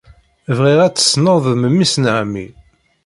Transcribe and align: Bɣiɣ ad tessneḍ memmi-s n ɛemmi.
Bɣiɣ 0.57 0.79
ad 0.81 0.93
tessneḍ 0.95 1.43
memmi-s 1.61 1.93
n 1.97 2.05
ɛemmi. 2.15 2.47